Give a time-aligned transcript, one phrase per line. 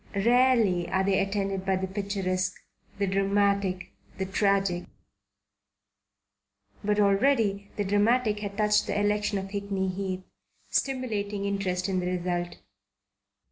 [0.25, 2.55] Rarely are they attended by the picturesque,
[2.97, 4.85] the dramatic, the tragic.
[6.83, 10.23] But already the dramatic had touched the election of Hickney Heath,
[10.71, 12.57] stimulating interest in the result.